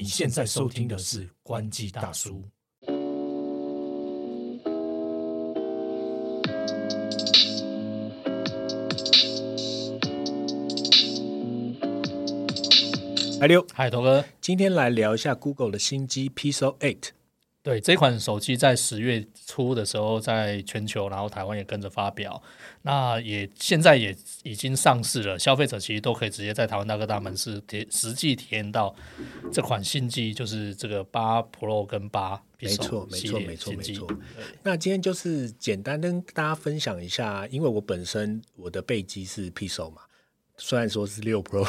[0.00, 2.44] 你现在收听的是关机大叔。
[13.40, 17.17] 嗨六，嗨，头哥，今天来聊一下 Google 的新机 Pixel Eight。
[17.68, 22.42] 对这款手机在十月初的时候，在全球，然后台湾也跟着发表。
[22.80, 28.96] 那也现在也已经上市了，消费者其实都可以直接在台湾大哥大门市体实际体验到
[29.52, 34.08] 这款新机，就是这个八 Pro 跟八没错，没错，没错，没错。
[34.62, 40.00] 那今天就是简单跟大家分享一下，因为我本身我的背机是 Pixel 嘛，
[40.58, 41.66] 虽然说是六 Pro，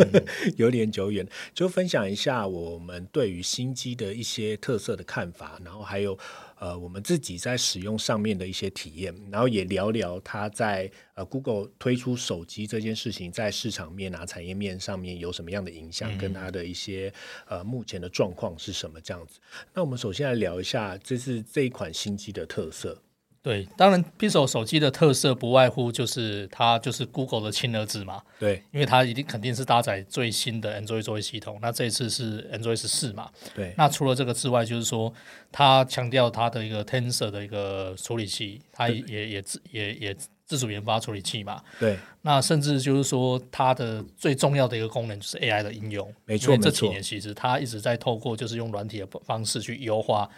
[0.56, 6.16] 有点久远，就分享一下我们对于新机的一些特色的看法，然后还有
[6.58, 17.12] 呃我们自己在使用上面的一些体验，然后也聊聊它在呃 Google 推出手机这件事情在市场面啊产业面上面有什么样的影响，跟它的一些
[17.48, 19.40] 呃目前的状况是什么这样子。
[19.72, 23.02] 那我们首先来聊一下，这是这一款新机的特色。
[23.46, 31.56] 对，当然 Pixel 手机的特色不外乎就是它就是 Google 的亲儿子嘛，对因为它一定肯定是搭载最新的 Android 作业系统。
[31.62, 35.14] 那这一次是 Android 十四嘛，对，那除了这个之外，就是说
[35.52, 41.62] 它强调它的一个 Tensor 的一个处理器，它也也也自也也自主研发处理器嘛。
[41.78, 46.12] 对，那甚至就是说它的最重要的一个功能就是 AI 的应用。
[46.24, 50.28] 没错因为这几年其实它一直在透过就是用软体的方式去优化。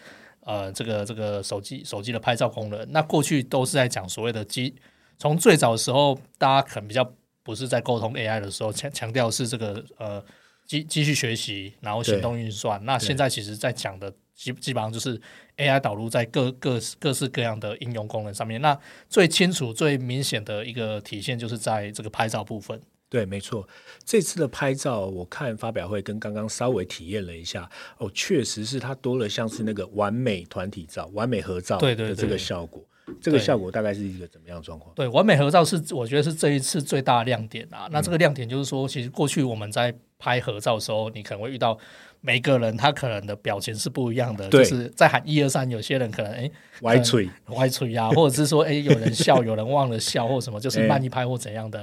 [0.41, 4.75] 呃，这个这个手机手机的拍照功能，那过去都是在讲所谓的机，
[5.19, 10.25] 从最早的时候，大家可能比较不是在沟通 AI 的时候，强强调是这个呃
[10.67, 12.83] 继继续学习，然后行动运算。
[12.85, 15.21] 那现在其实在讲的基基本上就是
[15.57, 18.61] AI 导入在各各各式各样的应用功能上面。
[18.61, 22.81] 那最清楚、最明显的一个体现就是在这个拍照部分。
[23.09, 23.67] 对，没错。
[24.05, 32.85] 这次的拍照，我看发表会跟刚刚稍微体验了一下，哦，确实是它多了像是那个完美团体照、完美合照的这个对效果。
[33.21, 34.95] 这个效果大概是一个怎么样的状况？
[34.95, 37.89] 对，完美合照是我觉得是这一次最大的亮点啊。
[37.91, 41.79] 那这个亮点就是说，其实过去我们在拍合照的时候，你可能会遇到
[42.21, 46.51] 每个人他可能的表情是不一样的，就是在喊一二三，有些人可能哎
[46.83, 51.83] 歪嘴，歪嘴啊， 或者是说哎有人笑，有人忘了笑或什么，就是慢一拍或怎样的。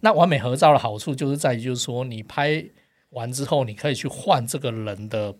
[0.00, 2.64] 那完美合照的好处就是在于，就是说你拍
[3.10, 5.34] 完之后，你可以去换这个人的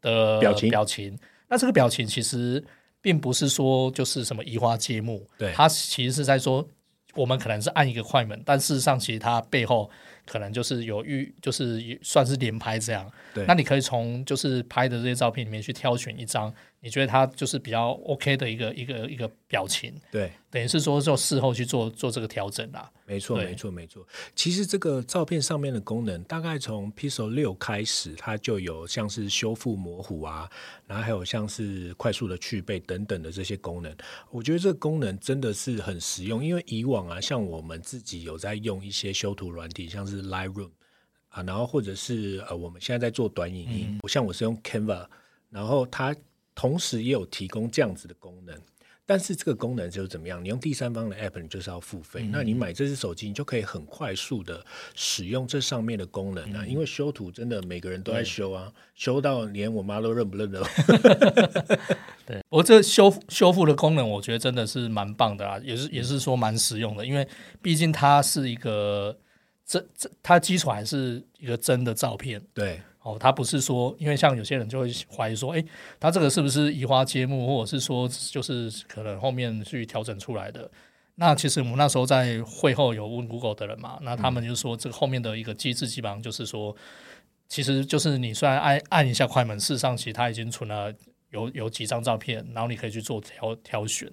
[0.00, 1.18] 的表情表情。
[1.48, 2.62] 那这个表情其实
[3.04, 6.66] 并不是说就是什么移花接木，对它其实是在说，
[7.14, 9.90] 我们可能是按一个快门，但事实上其实它背后
[10.24, 13.06] 可能就是有预，就是算是连拍这样。
[13.34, 16.50] 对那你可以从就是拍的这些照片里面去挑选一张，
[16.84, 22.92] 你觉得它就是比较 OK 的一个一个一个表情，对，等于是说就事后去做做这个调整啦。
[23.06, 24.06] 没错，没错，没错。
[24.36, 30.46] 其实这个照片上面的功能，大概从 Pixel 六开始，它就有像是修复模糊啊，
[30.86, 33.96] 然后还有像是快速的去背等等的这些功能。
[34.30, 40.70] 我觉得这个功能真的是很实用，因为以往啊，像我们自己有在用一些修图软体，像是 Lightroom
[41.28, 45.06] 啊，然后或者是呃，我们现在在做短影音，像我是用 Canva，
[45.48, 46.14] 然后它
[46.54, 48.54] 同时也有提供这样子的功能。
[49.06, 50.42] 但是这个功能就是怎么样？
[50.42, 52.26] 你用第三方的 app，你就是要付费。
[52.32, 54.64] 那你买这只手机，你就可以很快速的
[54.94, 56.64] 使用这上面的功能啊。
[56.64, 60.62] 因为修图真的每个人都在修啊，修到连我妈都认不认得。
[62.24, 67.28] 对，不过这修复修复的功能，我觉得真的是蛮棒的啊，也是也是说蛮实用的，因为
[67.60, 69.14] 毕竟它是一个
[69.66, 75.62] 真真，它基础还是一个真的照片对哦，他不是说，因为像有些人就会怀疑说，诶，
[76.00, 80.68] 他这个是不是移花接木，或者是说就是可能后面去调整出来的。
[81.16, 86.74] 那其实我们那时候在会后有问 Google 的人嘛，那他们就说这个后面的一个机制基本上就是说，
[87.46, 90.90] 其实就是你虽然按按一下快门，事实上其实它已经存了
[91.34, 94.10] 有有几张照片，然后你可以去做挑挑选，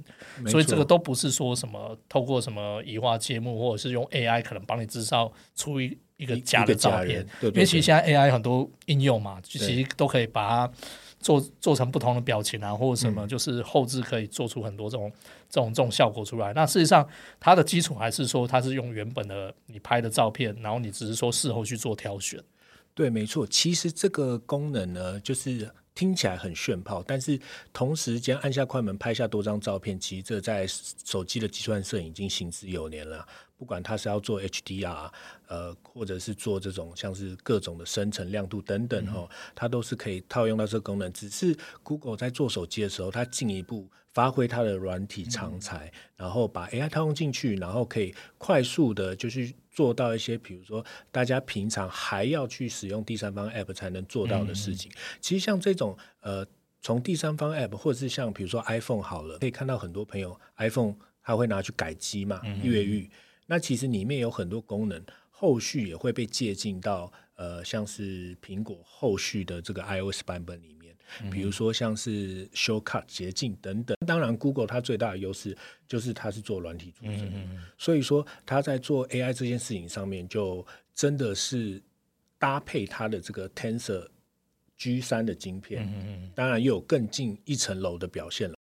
[0.48, 10.74] 所以这个都不是说什么透过什么移花接木，或者是用 AI 可能帮你制造出一一个假的照片对，对因为其实现在 AI 很多应用嘛，其实都可以把它
[11.20, 15.12] 做做成不同的表情啊，或者什嗯么，就是后置可以做出很多这种
[15.50, 16.52] 这种这种效果出来。
[16.54, 17.08] 那事实上，
[17.40, 22.40] 它的基础还是说它是用原本的你拍的照片，然后你只是说事后去做挑选。
[22.94, 23.48] 对，没错。
[23.48, 27.40] 其实这个功能呢，就是听起来很炫炮，但是
[27.74, 33.28] 同时间按下快门拍下多张照片，其实这在手机的计算摄影已经行之有年了。
[33.58, 35.12] 不管它是要做 HDR，
[35.48, 41.14] 呃，或者是做这种像是各种的生成亮度等等哦，它都是可以套用到这个功能。
[41.14, 54.92] 只是 Google 在做手机的时候，它进一步发挥它的软体长才，然后把 AI 套用进去，然后可以快速的就去做到一些，比如说大家平常还要去使用第三方 App 才能做到的事情。
[55.20, 56.46] 其实像这种呃，
[56.82, 63.10] 从第三方 App，或者是像比如说 iPhone 好了，可以看到很多朋友 iPhone 他会拿去改机嘛，越狱。
[63.48, 70.81] 那其实里面有很多功能，后续也会被借进到呃，像是苹果后续的这个 iOS 版本里面。
[71.32, 81.82] 比如说像是 Shortcut 捷径等等，当然 Google 它最大的优势就是它是做软体出身，所以说它在做 AI 这件事情上面，就真的是
[82.38, 84.08] 搭配它的这个 Tensor
[84.78, 88.56] G 三的晶片，当然又有更进一层楼的表现了。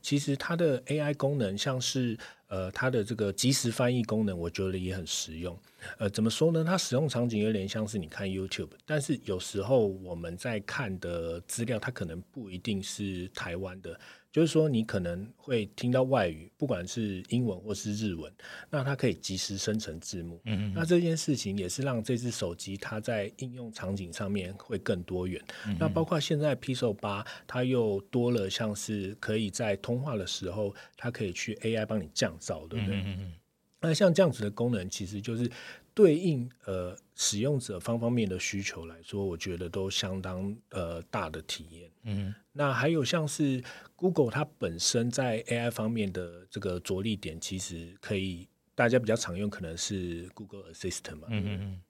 [0.00, 2.16] 其实它的 AI 功能，像是
[2.48, 5.58] 呃它的这个即时翻译功能，我觉得也很实用。
[5.98, 6.64] 呃，怎么说呢？
[6.64, 13.98] 它使用场景有点像是你看 YouTube，但是有时候我们在看的资料，它可能不一定是台湾的。
[14.36, 18.30] 就是说，你可能会听到外语，不管是英文或是日文，
[18.68, 20.38] 那它可以及时生成字幕。
[20.44, 25.42] 嗯那这件事情也是让这只手机它在应用场景上面会更多元。
[25.80, 32.94] 那包括现在 Pixel 八，它又多了像是可以在通话的时候，它可以去 AI 帮你降噪，对不对？
[32.94, 33.32] 嗯嗯。
[33.80, 35.50] 那像这样子的功能，其实就是
[35.96, 41.90] 对应呃使用者方方面的需求来说，我觉得都相当呃大的体验。
[42.02, 42.34] 嗯。
[42.52, 43.64] 那还有像是
[43.96, 51.28] Google 它本身在 AI 方面的这个着力点，其实可以大家比较常用，可能是 Google Assistant 嘛。
[51.30, 51.80] 嗯嗯嗯。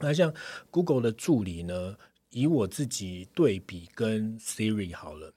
[0.00, 0.34] 那像
[0.72, 1.96] Google 的助理呢，
[2.30, 5.32] 以我自己对比跟 Siri 好了，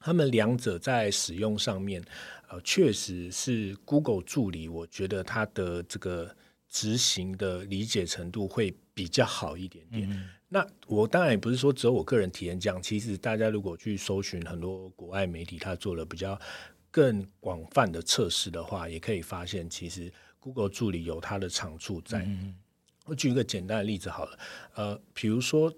[0.00, 2.02] 他们两者在使用上面，
[2.48, 6.34] 呃，确实是 Google 助理，我觉得它的这个
[6.76, 10.30] 执行的理解程度会比较好一点点。
[10.46, 16.38] 那我当然也不是说只有我个人体验这样，其实大家如果去搜寻很多国外媒体，他做了比较
[16.90, 22.28] 更广泛的测试的话，也可以发现，其实 Google 助理有它的长处在。
[23.06, 24.38] 我举一个简单的例子好了，
[24.74, 25.72] 呃，比如说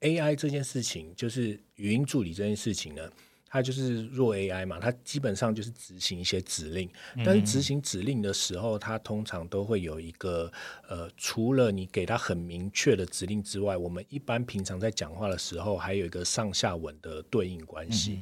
[0.00, 3.08] AI 这件事情，就是语音助理这件事情呢。
[3.54, 6.90] 它就是弱 AI 嘛，它基本上就是执行一些指令，
[7.22, 10.50] 但是执行指令的时候，它通常都会有一个
[10.88, 18.20] 呃，除了你给它很明确的指令之外，我们一般平常在讲话的时候，还有一个上下文的对应关系。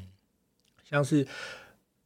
[0.82, 1.24] 像是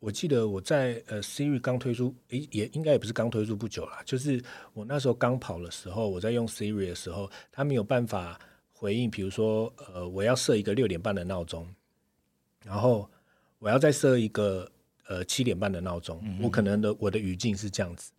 [0.01, 4.39] 我记得我在呃 Siri 刚推出，诶，也应该也不是刚推出不久啦，就是
[4.75, 8.39] 我那时候刚跑的时候，我在用 Siri 的时候，它没有办法
[8.75, 11.67] 回应，比如说呃，我要设一个六点半的闹钟，
[12.63, 13.09] 然后。
[13.65, 14.71] 我要再设一个
[15.09, 18.13] 呃七点半的闹钟，我可能的我的语境是这样子，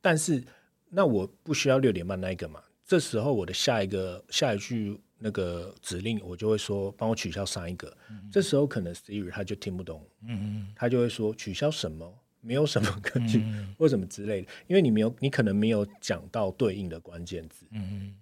[0.00, 0.42] 但是
[0.88, 2.62] 那我不需要六点半那一个嘛？
[2.82, 7.94] 这时候我的下一个下一句那个指令，我就会说帮我取消上一个。
[8.32, 12.10] 这时候可能 Siri 他就听不懂，嗯嗯，他就会说取消什么？
[12.40, 13.44] 没有什么根据
[13.78, 18.16] 或什么之类的，因为你没有，你可能没有讲到对应的关键字，嗯嗯。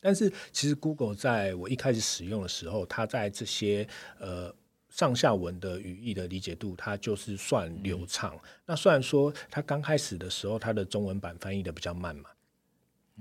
[0.00, 3.84] 但是其实 Google 在我一开始使用的时候，它在这些
[4.20, 4.54] 呃。
[4.90, 8.38] 上下文的语义的理解度，它就是算流畅。
[8.66, 12.28] 那虽然说它刚开始的时候，它的中文版翻译的比较慢嘛，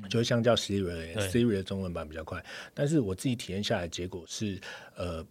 [0.09, 2.43] 就相较 Siri，Siri 的中文版比较快。
[2.73, 4.59] 但是我自己体验下来，结果是，
[4.95, 5.25] 呃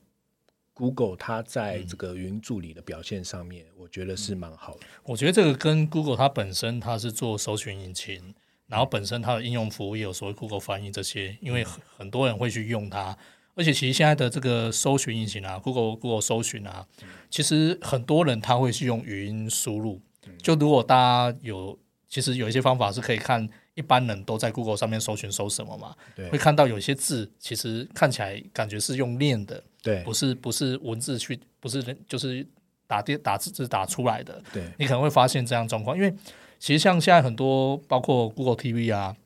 [0.72, 4.86] ，Google 它在这个云助理的表现上面，我觉得是蛮好的。
[5.02, 8.34] 我觉得这个跟 Google 它本身它是做搜寻引擎，
[8.68, 11.64] 然后本身它的应用服务也有所谓 Google 翻译这些，因为
[11.96, 13.18] 很多人会去用它。
[13.58, 16.86] 而且其实现在的这个搜寻引擎啊，Google Google 搜寻啊，
[17.28, 20.00] 其实很多人他会去用语音输入。
[20.40, 21.76] 就如果大家有，
[22.08, 25.92] 其实有一些方法是可以看一般人都在 Google 上面搜寻搜什么嘛，
[26.30, 32.46] 会看到有些字其实看起来感觉是用念的，对，不是不是文字去，不是就是
[32.86, 36.14] 打电打字打出来的，对，你可能会发现这样状况，因为
[36.60, 39.16] 其实像现在很多包括 Google TV 啊。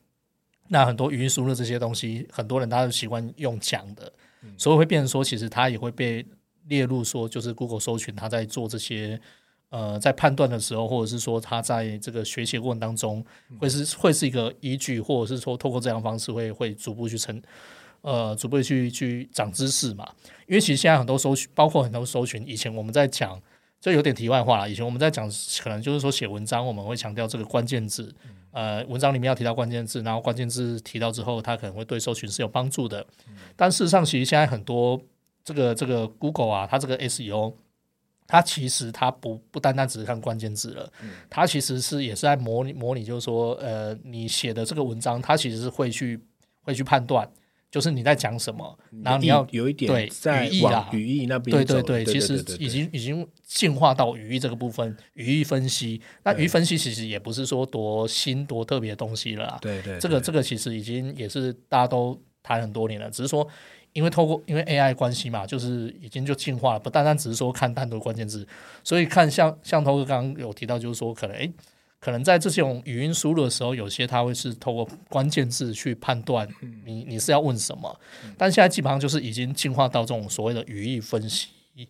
[0.69, 4.11] 那很多语音输入这些东西，很多人他是习惯用讲的，
[4.57, 6.25] 所以会变成说，其实它也会被
[6.67, 9.19] 列入说，就是 Google 搜寻它在做这些
[9.69, 13.25] 呃，在判断的时候，或者是说它在这个学习过程当中，
[13.59, 17.41] 会是会是一个依据，或者是说透过这样方式会会逐步去成
[18.01, 20.07] 呃，逐步去去长知识嘛。
[20.47, 23.41] 因为其实现在很多搜寻，包括很多搜寻，以前我们在讲。
[23.83, 24.69] 这有点题外话了。
[24.69, 25.29] 以前我们在讲，
[25.61, 28.15] 可能就是说写文章，我们会强调这个关键字，
[28.51, 33.05] 呃，文章里面要提到关键字，然后关键字提到之后，它可能会对搜寻是有帮助的。
[33.57, 34.97] 但事实上，其实现在很多
[35.43, 37.55] 这个这个 Google 啊，它这个 SEO，
[38.25, 40.89] 它其实它不不单单只是看关键字了，
[41.29, 46.17] 它其实是也是在模拟模拟，就是说，呃，你写的这个文章，它其实是会去
[46.61, 47.29] 会去判断。
[47.73, 55.99] 就是你在讲什么，然后你要有一点对在语义啦语义那边对对对，其实已经已经进化到语义这个部分，语义分析。
[56.23, 63.47] 那语义分析其实也不是说多新多特别的东西了啦，对对这个这个其实已经也是大家都谈很多年了，只是说
[63.93, 68.47] 因为透过因为 AI 关系嘛，就是已经就进化了，不单单只是说看单独关键字，
[68.83, 71.51] 所以看像像头哥刚刚有提到，就是说可能诶。
[72.03, 76.45] 可能在这种语音输入的时候，有些它会是透过关键字去判断
[76.83, 77.97] 你你是要问什么，
[78.37, 81.47] 但现在基本上就是已经进化到这种所谓的语义分析，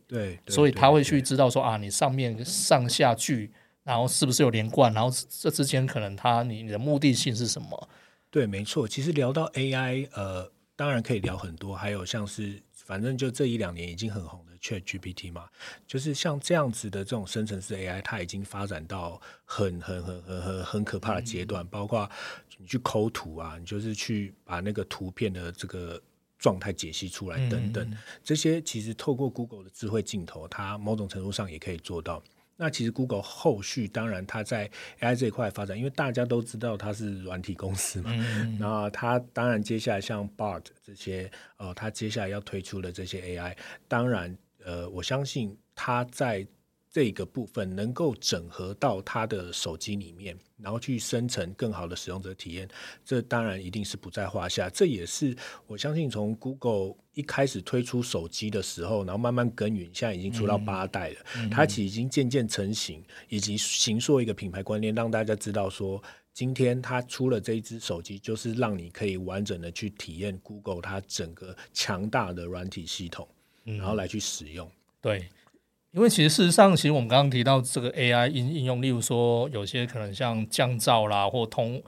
[0.07, 3.51] 对，所以他会去知道说啊，你上面上下句，
[3.83, 7.89] 然后是不是有连贯，然后这之间可能他你你的目的性是什么？
[8.29, 8.87] 对，没错。
[8.87, 15.49] 其实聊到 AI，呃，当然可以聊很多，还有像是反正就这一两年已经很红的 Chat GPT 嘛，
[15.85, 22.09] 就是像这样子的这种生成式 AI，它已经发展到很很很很很很可怕的阶段，包括
[22.57, 26.01] 你去抠图啊，你就是去把那个图片的这个。
[26.39, 32.21] 状态解析出来等等，嗯这些其实透过 Google 的智慧镜头，它某种程度上也可以做到。
[32.57, 43.55] 那其实 Google 后续当然它在 AI 这一块发展，因为大家都知道它是软体公司嘛，嗯， 那它当然接下来像 Bard 这些，呃，它接下来要推出的这些 AI，
[43.87, 46.47] 当然，呃，我相信它在
[46.91, 52.67] 这个部分能够整合到它的手机里面，然后去生成更好的使用者体验，
[53.03, 54.69] 这当然一定是不在话下。
[54.69, 61.15] 这也是我相信从 Google 一开始推出手机的时候，然后慢慢耕耘，现在已经出到八代了，
[61.49, 66.01] 它其实已经渐渐成型，以及形塑一个品牌观念，让大家知道说。
[66.35, 73.27] 今天它出了这一只手机，就是让你可以完整的去体验 Google 它整个强大的软体系统，
[73.63, 74.69] 然后来去使用。
[75.01, 75.27] 对，
[75.91, 81.81] 因为其实事实上，其实我们刚刚提到这个 AI 应应用，例如说有些可能像降噪啦，或通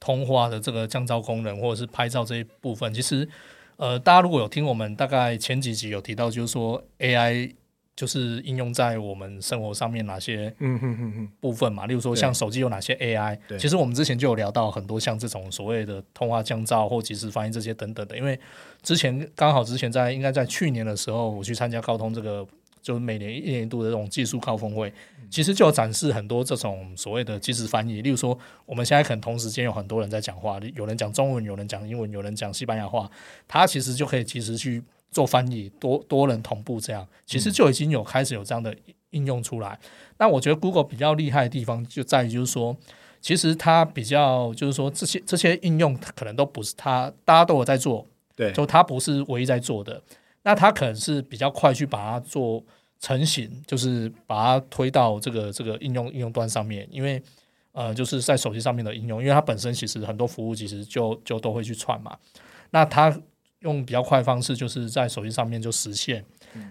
[0.00, 3.28] 通话的这个降噪功能，或者是拍照这一部分，其实
[3.76, 7.54] 呃，大家如果有听我们大概前几集有提到，就是说 AI
[7.96, 13.58] 就是应用在我们生活上面哪些嗯哼哼哼，部分嘛，例如说像手机有哪些 AI，对。
[13.58, 18.38] 其实我们之前就有聊到很多像这种所谓的通话降噪或即时翻译这些等等的，因为
[18.82, 22.46] 之前刚好之前在应该在去年的时候，我去参加高通这个
[22.82, 24.92] 就是每年一年一度的这种技术高峰会，
[25.30, 28.36] 其实就有展示很多这种所谓的即时翻译，例如说
[28.66, 33.10] 我们现在可能同时间有很多人在讲话，有人讲中文，有人讲英文，有人讲西班牙话，
[33.48, 34.82] 它其实就可以及时去
[35.14, 38.74] 做翻译，多多人同步这样，其实就已经有开始有这样的
[39.10, 39.78] 应用出来。
[40.18, 42.76] 那我觉得 Google 比较厉害的地方就在于，就是说，
[43.20, 48.04] 其实它比较就是说这些这些应用可能都不是它大家都有在做，
[48.34, 50.02] 对，就它不是唯一在做的。
[50.42, 52.62] 那它可能是比较快去把它做
[52.98, 57.22] 成型，就是把它推到这个这个应用应用端上面，因为
[57.72, 62.16] 呃，就是在手机上面的应用，因为它本身其实很多服务其实就就都会去串嘛。
[62.70, 63.16] 那它
[63.64, 66.24] 用比较快的方式，就是在手机上面就实现。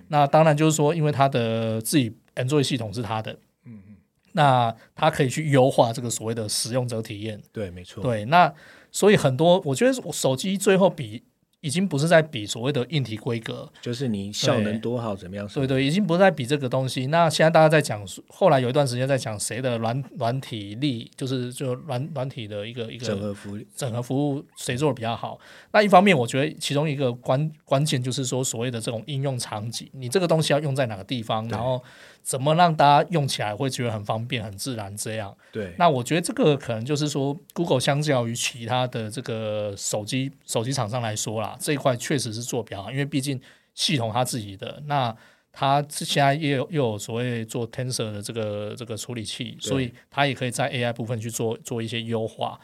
[0.07, 3.33] 那当然就是说，因为它的自己 Android 系统是它的，
[3.65, 3.95] 嗯嗯，
[4.31, 7.41] 那它可以去优化这个所谓的使用者体验。
[7.51, 8.53] 对，没错，对，那
[8.91, 11.23] 所以很多我觉得手机最后比
[11.63, 15.47] 已经不是在比所谓的硬体规格，就是你效能多好，怎么样？
[15.47, 17.07] 对对，已经不是在比这个东西。
[17.07, 25.39] 那现在大家在讲，后来有一段时间在讲谁的软软体力，就是就软软体的一个一个整合服务，整合服务谁做的比较好？
[25.71, 31.81] 那一方面，我觉得其中一个关关键就是说，所谓的这种应用场景，你这个东西要用在哪个地方，然后
[32.23, 35.35] 怎么让大家用起来会觉得很方便、很自然这样。
[35.51, 43.39] 对，那我觉得这个可能就是说，Google 相较于其他的这个手机手机厂商来说啦，这一块确实是做比较好，因为毕竟
[43.75, 45.15] 系统它自己的，那
[45.51, 52.59] 它现在也有又有所谓做 Tensor 的这个这个处理器，所以它也可以在 AI 部分去做做一些优化。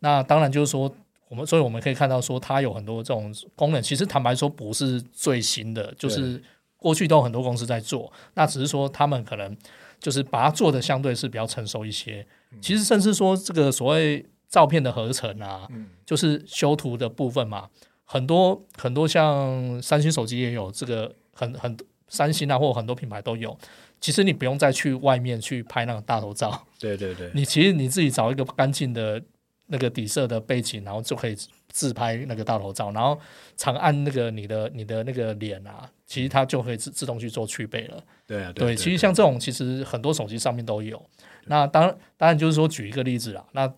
[0.00, 0.94] 那当然就是说，
[1.28, 6.40] 我们所以我们可以看到说，它有很多这种功能，其实坦白说不是最新的，就是
[6.78, 9.56] 过去都有很多公司在做，那只是说他们可能
[10.00, 12.26] 就是把它做的相对是比较成熟一些。
[12.60, 17.68] 其实甚至说这个所谓照片的合成啊，嗯就是修图的部分嘛，
[18.04, 21.76] 很多很多像三星手机也有这个很很
[22.08, 23.56] 三星啊，或很多品牌都有。
[24.00, 29.20] 其实你不用再去外面去拍那种大头照，对对对，你其实你自己找一个干净的
[29.68, 31.36] 那个底色的背景，然后就可以
[31.68, 33.18] 自拍那个大头照，然后
[33.56, 38.02] 长按那个你的你的那个脸啊，其实它就可以自自动去做去背了。
[38.26, 41.00] 对啊，对，其实像这种其实很多手机上面都有。
[41.46, 43.72] 那当然当然就是说举一个例子啦，那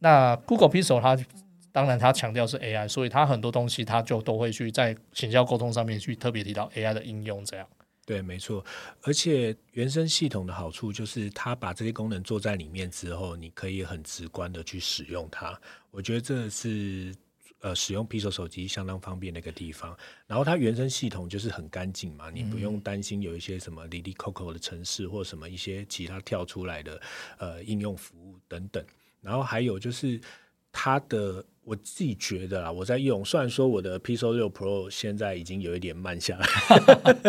[0.00, 1.16] 那 Google Pixel 它
[1.72, 7.66] 当然它强调是 AI，所以它很多东西它就都会去在行销沟通上面去特别提到 AI 的应用这样。
[8.04, 8.64] 对，没错。
[9.02, 15.58] 而且原生系统的好处就是，它把这些功能做在里面之后，你可以很直观的去使用它。
[15.92, 17.14] 我觉得这是
[17.60, 19.96] 呃使用 Pixel 手机相当方便的一个地方。
[20.26, 27.00] 然后它原生系统就是很干净嘛，你不用担心有一些什么 Lily Coco 的城市或什么一些其他跳出来的
[27.38, 28.84] 呃应用服务等等。
[29.20, 30.20] 然后还有就是
[30.72, 31.44] 它的。
[31.64, 36.46] 我自己觉得啦，我在用，虽然说我的 Pixel 六 Pro 现在已经有一点慢下来，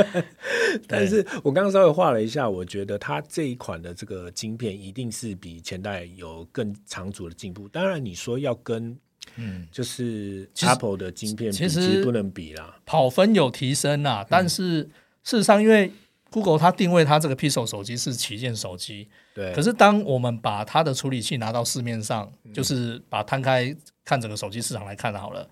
[0.89, 7.69] 但是我刚刚稍微画了一下，我觉得它这一款的这个晶片一定是比前代有更长足的进步。
[7.69, 8.97] 当然，你说要跟
[9.35, 14.81] 嗯，就是 Apple 的晶片其实不能比啦，跑分有提升啊，但是
[15.23, 15.91] 事实上因为。
[16.33, 19.53] Google 它定位它这个 Pixel 手机是旗舰手机，对。
[19.53, 25.47] 可是当我们把它的处理器拿到市面上，就是把摊开看整个手机市场来看好了，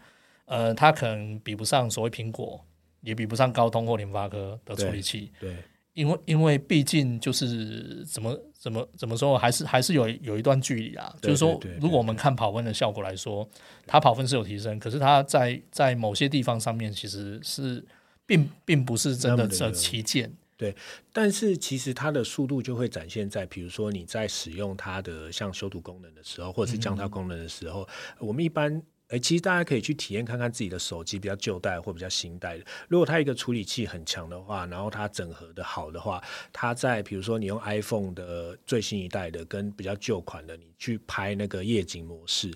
[0.46, 2.60] 呃，它可能比不上所谓苹果，
[3.02, 5.56] 也比不上高通或联发科的处理器，对。
[5.94, 11.14] 因为因为毕竟就是怎么怎么怎么说，还是还是有有一段距离啊。
[11.22, 13.46] 就是说，如果我们看跑分的效果来说，
[13.86, 17.86] 它跑分是有提升，可是它在在某些地方上面其实是
[18.26, 20.32] 并并不是真的这旗舰。
[20.62, 20.76] 对，
[21.12, 27.90] 但是其实它的速度就会展现在，比如说你在使用它的像修图功能的时候，或者是降噪功能的时候，
[28.20, 42.54] 我们一般，哎，其实大家可以去体验看看自己的手机比较旧代或比较新代的，如果它一个处理器很强的话，然后它整合的好的话，它在比如说你用 iPhone 的最新一代的跟比较旧款的，你去拍那个夜景模式，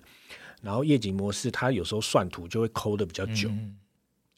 [0.62, 3.50] 然后夜景模式它有时候算图就会抠的比较久。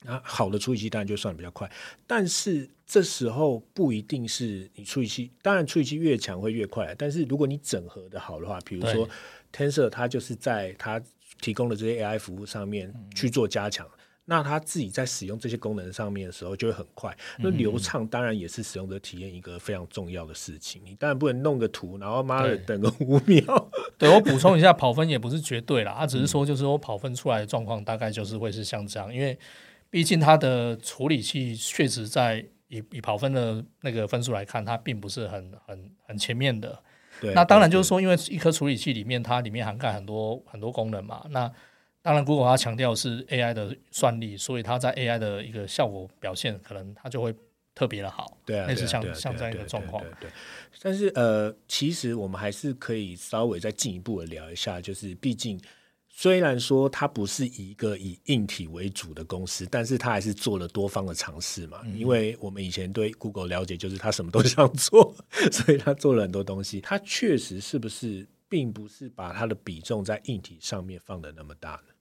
[0.04, 1.70] 那好的处理器当然就算比较快，
[2.06, 6.94] 但是这时候不一定是你处理器，当然处理器越强会越快。
[6.96, 9.10] 但是如果你整合的好的话，比如说
[9.52, 11.02] Tensor，它就是在它
[11.42, 13.90] 提供的这些 AI 服务上面去做加强，
[14.26, 17.18] 那它自己在使用这些功能上面的时候就会很快。
[17.40, 20.80] 那流畅当然也是使用者体验一个非常重要的事情。
[20.86, 23.72] 你当然不能弄个图，然后妈的等个五秒。
[23.98, 29.36] 对我补充一下，跑分也不是绝对啦，它只是说就是我跑分出来的状况大概就是会是像这样，因为。
[29.90, 36.78] 毕竟它的处理器确实在以以跑分的那个分数来看，它并不是很很很前面的。
[37.22, 41.26] 对，那当然就是说，因为一颗处理器里面它里面涵盖很多很多功能嘛。
[41.30, 41.52] 那
[42.02, 47.34] 当然，Google 它强调是 AI 的算力，所以它在 AI 的一个效果表现，可能它就会
[47.74, 48.38] 特别的好。
[48.46, 50.04] 对啊，类似像像这样一个状况。
[50.20, 50.30] 对，
[50.82, 55.60] 但是呃，其实我们还是可以稍微再进一步的聊一下，就是毕竟。
[56.20, 61.80] 虽然说它不是一个以硬体为主的公司，但是它还是做了多方的尝试嘛。
[61.96, 65.14] 因为我们以前对 Google 了解，就是它什么都 想做，
[65.52, 66.82] 所以它做了很多东西。
[66.82, 71.94] 它确实是不是，并不是把它的比重在硬体上面放的那么大呢？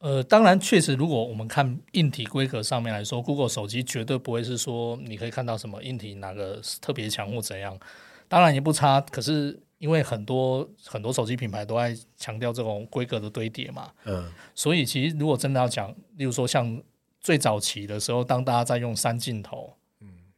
[0.00, 7.78] 呃，当然，确实，如果我们看硬体规格上面来说，Google 手机绝对不会是说你可以看到什么硬体哪个特别强或怎样，
[8.26, 9.00] 当然也不差。
[9.00, 9.60] 可是。
[9.78, 16.80] 因为很多很多手机品牌都在强调这种规格的堆叠嘛，嗯，所以其实如果真的要讲，例如说像
[17.20, 19.72] 最早期的时候，当大家在用三镜头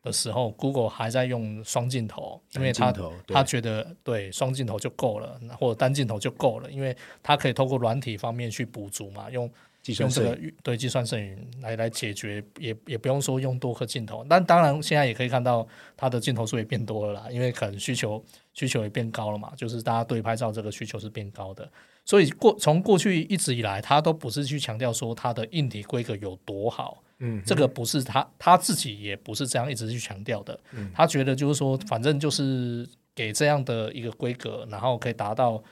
[0.02, 2.92] 的时候，Google 还在用双镜头，因为他
[3.26, 9.50] 他觉得对双镜头就够了，或者单镜头就够了，因为它可以透过软体方面去补足嘛，用。
[9.98, 15.66] 用这个对计算摄影来来解决，也也不用说用多颗镜头，但当然现在也可以看到
[15.96, 21.66] 它的镜头数也变多了啦，因为可能需求需求也变高了嘛，就是大家对拍照这个需求是变高的，
[22.04, 30.60] 所以过从过去一直以来，他都不是去强调说它的硬体规格有多好，嗯，这个不是他他自己也不是这样一直去强调的，
[30.94, 35.62] 他觉得就是说反正就是给这样的一个规格，然后可以达到。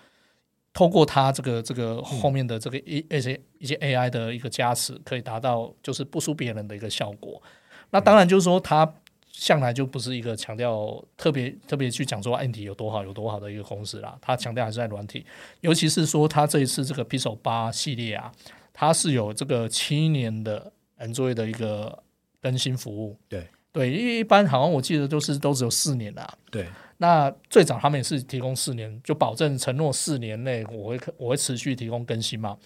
[0.78, 7.42] 透过它这个这个后面的这个一一些一些 AI 的一个加持，可以达到就是不输别人的一个效果。
[7.90, 8.88] 那当然就是说，它
[9.32, 14.16] 向来就不是一个强调特别特别去讲说硬体有多好有多好的一个公司啦。
[14.20, 15.26] 它强调还是在软体，
[15.62, 18.30] 尤其是说它这一次这个 Pixel 八系列啊，
[18.72, 22.04] 它是有这个七年的 Android 的一个
[22.40, 23.18] 更新服务。
[23.28, 26.38] 对对，一一般好像我记得都是都只有四年啦。
[26.52, 26.68] 对。
[26.98, 32.58] 那最早他们也是提供四年，就保证承诺四年内我会我会持续提供更新嘛。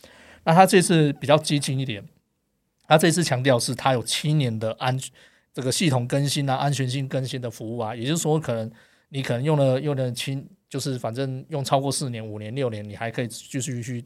[0.45, 2.03] 那他这次比较激进一点，
[2.89, 4.99] 他这次强调是他有七年的安
[5.53, 8.71] 这个系统更新啊、安全性更新的服务啊，也就是说，可能
[9.11, 14.03] 你可能用了用了七，就是反正用超过四年、五年、六年，你还可以继续去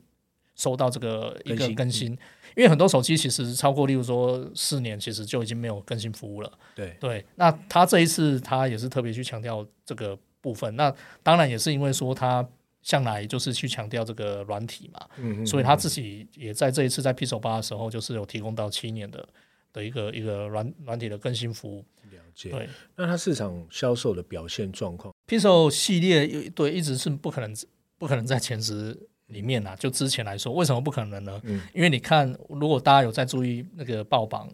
[0.56, 2.18] 收到这个一个更新。
[2.56, 6.50] 因为很多手机其实超过，例如说四年，其实就已经没有更新服务了。
[6.74, 10.74] 对对，那他这一次他也是特别去强调这个部分。
[10.74, 10.90] 那
[11.22, 12.48] 当然也是因为说他
[12.80, 19.28] 向来就是去强调这个软体嘛，嗯所以他自己也在这一次在 Pixel 八的时候，就是有提供到七年的
[19.70, 21.84] 的一个一个软软体的更新服务。
[22.10, 22.48] 了解。
[22.48, 27.54] 对，那它市场销售的表现状况，Pixel 系列对一直是不可能
[27.98, 28.98] 不可能在前十。
[29.28, 31.40] 里面啊，就之前来说，为什么不可能呢？
[31.44, 34.48] 嗯因为你看，如果大家有在注意那个报榜，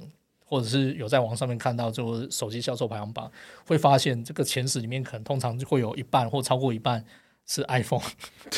[0.44, 3.30] 或者是有在网上面看到，就手机销售排行榜，
[3.66, 7.04] 会发现这个前十里面可能通常就会有一半或超过一半
[7.46, 8.02] 是 iPhone。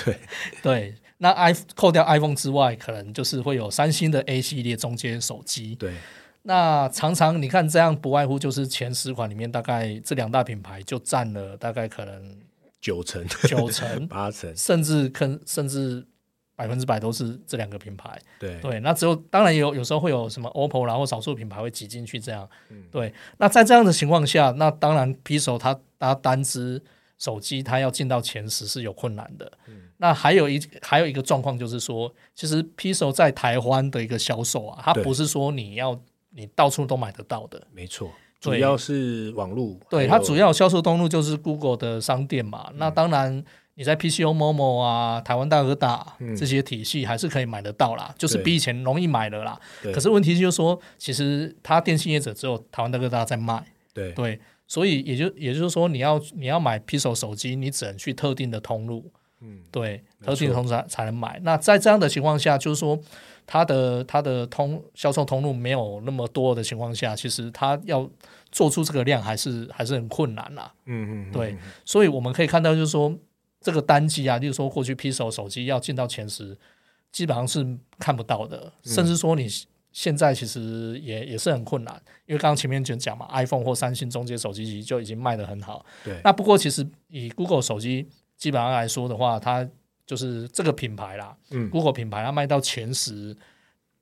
[0.04, 0.18] 对，
[0.62, 5.74] 对，那 i 扣掉 iPhone 之外，可能就是会有三星的 A 系列中间手机。
[5.76, 5.94] 对，
[6.42, 12.36] 那常常你看这样，不外乎就是前十款里面，大概这两大品牌就占了大概可能
[12.84, 16.06] 九成、九成， 八成，甚至可甚至
[16.54, 18.20] 百分之百都是这两个品牌。
[18.38, 22.46] 对，对，那只有当然有有时候会有什么 OPPO 然后少数品牌会挤进去这样。
[22.68, 26.82] 嗯对，那在这样的情况下，那当然 P 手它它单只
[27.16, 29.50] 手机它要进到前十是有困难的。
[29.66, 35.98] 嗯那还有一还有一个状况就是说，其实 P 手在台湾的一个销售啊，它不是说你要
[36.30, 37.66] 你到处都买得到的。
[37.72, 38.12] 没错，
[38.52, 42.70] 主要是网络，对，它主要销售通路就是 Google 的商店嘛。
[42.74, 49.58] 那当然，你在 PCO、Momo 啊、台湾大哥大嗯这些体系还是可以买得到啦，就是比以前容易买了啦。
[49.92, 61.40] 可是问题就是说，其实它电信业者只有台湾大哥大在卖，对对，所以也就也就是说，你要你要买 Pixel 手机，你只能去特定的通路，嗯，对，特定的通路才才能买。
[61.42, 62.98] 那在这样的情况下，就是说
[63.46, 68.08] 它的它的通销售通路没有那么多的情况下，其实它要
[68.50, 70.72] 做出这个量还是还是很困难啦。
[70.86, 73.14] 嗯嗯，对嗯，所以我们可以看到，就是说
[73.60, 76.56] 这个单机啊，例如说过去 Pixel 手机要进到前十，
[77.12, 79.46] 基本上是看不到的，甚至说你
[79.92, 81.94] 现在其实也也是很困难，
[82.26, 85.86] 因为刚刚前面就讲嘛，iPhone 或三星中阶手机就已经卖得很好。
[86.02, 89.68] 对，那不过其实以 Google 手机基本上来说的话，它
[90.06, 93.36] 就是这个品牌啦、嗯 g o o g l e 品牌它卖到前十，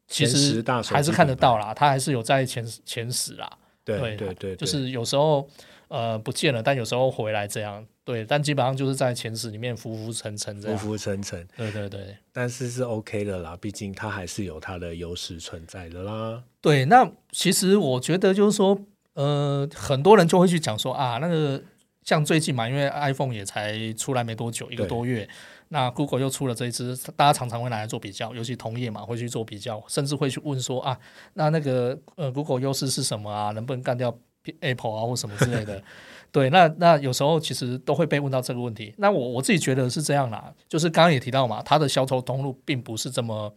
[0.08, 3.58] 其前实还是看得到啦，它还是有在前前十啦。
[3.84, 5.48] 对对对对，就是有时候
[5.88, 16.44] 呃不见了，但有时候回来这样，对，但基本上就是在前十里面浮浮沉沉这浮，浮沉沉，对对对但是是 OK 的啦，毕竟它还是有它的优势存在的啦。
[16.60, 16.84] 对。
[16.84, 18.78] 那其实我觉得就是说，
[19.14, 21.60] 呃，很多人就会去讲说啊，那个
[22.04, 25.28] 像最近嘛，因为 iPhone 也才出来没多久，一个多月。
[25.68, 30.98] 那 Google 又出了这一支，大家常常会拿来做比较，尤其同业嘛，会去做比较，甚至会去问说啊，
[31.34, 33.52] 那那个呃 Google 优势是什么啊？
[33.52, 34.14] 能不能干掉
[34.60, 35.82] Apple 啊，或什么之类的？
[36.30, 38.94] 对，那那有时候其实都会被问到这个问题。
[38.98, 43.54] 那我我自己觉得是这样啦，就是刚刚也提到嘛，它的销售通路并不是这么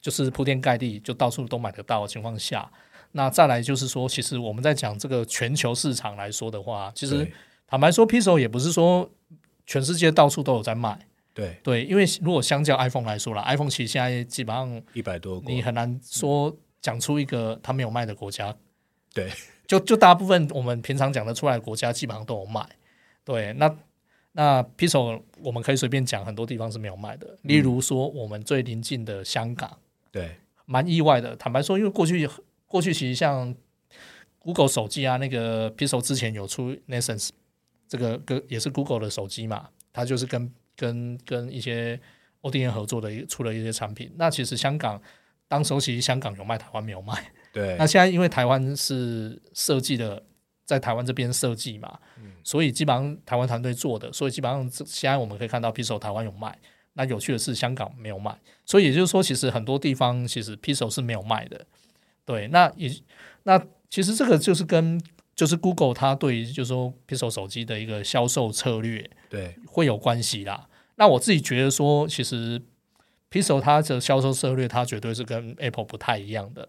[0.00, 2.70] 就是铺天盖地，就到处都买得到的情况下，
[3.12, 7.32] 那再来就是说，其实我们在讲这个全球市场来说的话，其实对
[7.68, 9.08] 坦白说，Pixel 也不是说
[9.66, 10.98] 全世界到处都有在卖。
[11.34, 18.52] 对，对，因为如果相较 iPhone 来说啦 i p h o n e 其实现在基本上一百多国你，很难说讲出一个它没有卖的国家。
[19.14, 19.30] 对，
[19.66, 22.66] 就就大部分我们平常讲得出来的国家，基本上都有卖。
[23.22, 23.76] 对，那
[24.32, 27.36] 那 Pixel 我们可以随便讲，很多地方是没有卖的。
[27.42, 29.78] 例如说，我们最临近的香港，
[30.10, 31.36] 对蛮意外的。
[31.36, 32.28] 坦白说，因为过去
[32.66, 33.54] 过去其实像
[34.40, 37.28] Google 手机啊，那个 Pixel 之前有出 Nexus
[37.88, 41.98] 这个跟也是 Google 的手机嘛，它就是跟跟跟一些
[42.42, 44.12] ODM 合作的一出了一些产品。
[44.16, 45.00] 那其实香港
[45.48, 47.32] 当时候其实香港有卖，台湾没有卖。
[47.52, 50.22] 对那现在因为台湾是设计的，
[50.64, 51.98] 在台湾这边设计嘛，
[52.44, 56.56] 所以基本上台湾团队做的，所以基本上现在我们可以看到 Pixel 台湾有卖。
[56.94, 61.64] 那有趣的是，香港没有卖，所以也就是说，其实很多地方其实 Pixel 是没有卖的。
[62.24, 62.92] 对，那也
[63.44, 65.00] 那其实这个就是跟
[65.38, 70.66] 就是 Google 它对于就是说 Pixel 手机的一个销售策略对会有关系啦。
[70.96, 72.60] 那我自己觉得说，其实
[73.30, 76.68] Pixel 它的销售策略，它绝对是跟 Apple 不太一样的。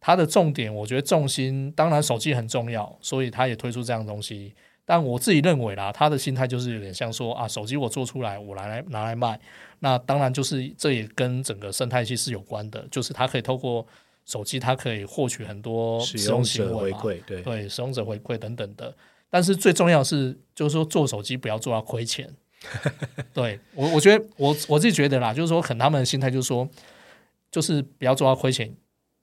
[0.00, 4.52] 它的重点，我觉得重心当然手机很重要，所以它也推出这样的东西。
[4.84, 9.38] 但我自己认为啦，他的心态就是有点像说啊，手机我做出来，我拿来拿来卖。
[9.78, 13.86] 那当然就是这也跟整个生态系是有关的，就是它可以透过
[14.24, 18.94] 手机，它可以获取很多使使用用者行为嘛，回馈，对对使用者回馈等等的。
[19.28, 22.28] 但是最重要是，就是说做手机不要做到亏钱。
[23.32, 26.68] 对我，我觉得我我自己觉得啦，就是说，可能他们的心态就是说，
[27.50, 28.70] 就是不要做到亏钱。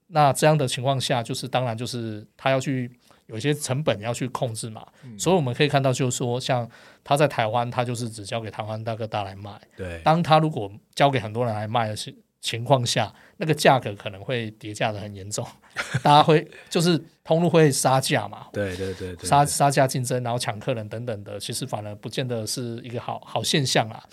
[0.07, 2.89] 那这样的情况下，就是当然就是他要去
[3.27, 4.83] 有一些成本要去控制嘛。
[5.19, 6.67] 所以我们可以看到，就是说，像
[7.03, 9.51] 他在台湾，他就是只交给台湾大哥大来卖。
[9.75, 15.45] 对当他如果交给很多人来卖的情情况下，那个价格可能会叠价的很严重，
[16.03, 24.03] 大家会就是通路会杀价嘛，对对对对，杀杀价竞争，然后抢客人等等的，其实反而不见得是一个好好现象啊。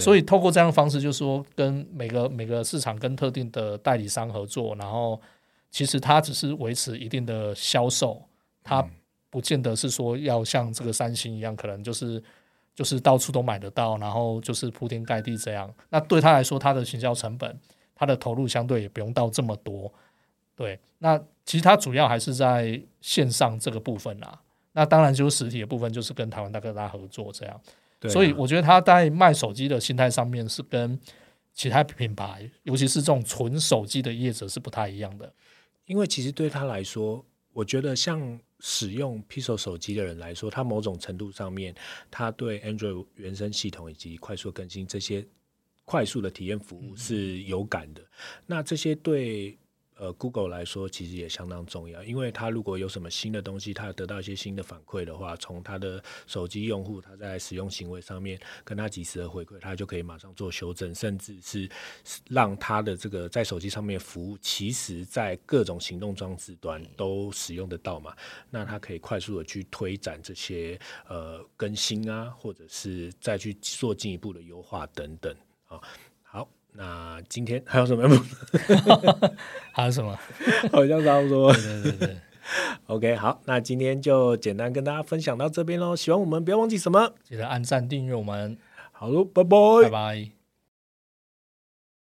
[0.00, 5.20] 所以透过这样的方式，就是说跟每个每个市场跟特定的代理商合作，然后
[5.70, 8.22] 其实它只是维持一定的销售，
[8.64, 8.82] 它
[9.28, 12.22] 不见得是说要像这个三星一样，可能就是
[12.74, 15.72] 就是到处都买得到，然后就是铺天盖地这样。
[15.90, 17.58] 那对他来说，他的行销成本，
[17.94, 19.92] 他的投入相对也不用到这么多。
[20.54, 24.40] 对，那其实他主要还是在线上这个部分啦。
[24.72, 27.60] 那当然就是实体的部分，就是跟台湾大哥大合作这样。
[28.08, 30.98] 所以我觉得他在卖手机的心态上面是跟
[31.52, 35.32] 其他品牌，尤其是这种纯手机的业者是不太一样的。
[35.84, 41.74] 因为其实对他来说，我觉得像使用 Pixel 手机的人来说，他某种程度上面，
[42.12, 45.26] 他对 Android 原生系统以及快速更新这些
[45.84, 48.00] 快速的体验服务是有感的。
[48.46, 49.58] 那这些对
[49.96, 61.68] 呃 Google 来说，其实也相当重要，因为它如果有什么新的东西，它得到一些新的反馈的话，从它的手机用户他在使用行为上面跟他及时的回馈，它就可以马上做修正，甚至是
[62.28, 68.16] 让它的这个在手机上面服务，其实在各种行动装置端都使用得到嘛。
[68.50, 70.78] 那它可以快速的去推展这些
[71.08, 75.80] 呃更新啊，或者是再去做进一步的优化等等啊。
[76.74, 78.08] 那今天还有什么？
[79.72, 80.18] 还有什么？
[80.72, 81.52] 好像差不多。
[81.52, 82.16] 对对对对
[82.86, 85.94] ，OK，好，那今天就简单跟大家分享到这边喽。
[85.94, 87.12] 喜欢我们不要忘记什么？
[87.22, 88.56] 记得按赞订阅我们，
[88.92, 90.41] 好喽，拜拜拜拜。